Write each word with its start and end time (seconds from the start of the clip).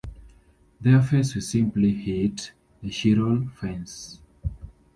The 0.81 0.95
re 0.97 1.01
face 1.05 1.35
will 1.35 1.43
simply 1.43 1.93
hit 1.93 2.53
the 2.81 2.89
chiral 2.89 3.51
fence. 3.51 4.19